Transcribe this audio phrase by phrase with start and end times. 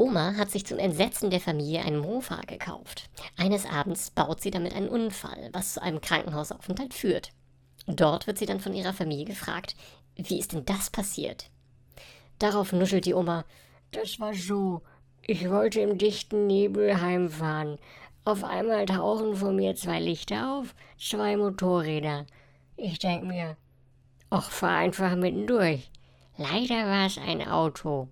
[0.00, 3.10] Oma hat sich zum Entsetzen der Familie einen Mofa gekauft.
[3.36, 7.32] Eines Abends baut sie damit einen Unfall, was zu einem Krankenhausaufenthalt führt.
[7.86, 9.76] Dort wird sie dann von ihrer Familie gefragt,
[10.16, 11.50] wie ist denn das passiert?
[12.38, 13.44] Darauf nuschelt die Oma,
[13.90, 14.80] das war so.
[15.20, 17.76] Ich wollte im dichten Nebel heimfahren.
[18.24, 22.24] Auf einmal tauchen vor mir zwei Lichter auf, zwei Motorräder.
[22.78, 23.58] Ich denke mir,
[24.30, 25.90] ach, fahr einfach mittendurch.
[26.38, 28.08] Leider war es ein Auto.